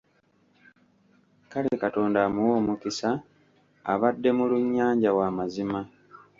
[1.51, 3.09] Kale Katonda amuwe omukisa,
[3.91, 5.79] abadde mulunnyanja wa mazima.